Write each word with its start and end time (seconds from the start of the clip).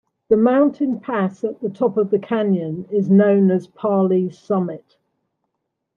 The 0.29 0.35
mountain 0.35 0.99
pass 0.99 1.43
at 1.43 1.61
the 1.61 1.69
top 1.69 1.95
of 1.95 2.09
the 2.09 2.17
canyon 2.17 2.87
is 2.89 3.07
known 3.07 3.51
as 3.51 3.67
Parley's 3.67 4.35
Summit. 4.35 4.97